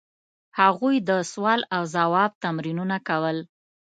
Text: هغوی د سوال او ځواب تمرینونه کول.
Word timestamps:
هغوی 0.59 0.95
د 1.09 1.11
سوال 1.31 1.61
او 1.75 1.83
ځواب 1.95 2.31
تمرینونه 2.43 2.97
کول. 3.07 3.37